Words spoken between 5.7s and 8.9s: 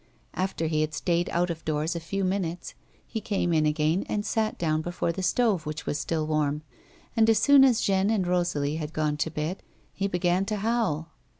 was still warm, and as soon as Jeanne and Rosalie